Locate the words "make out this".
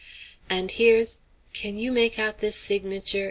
1.91-2.55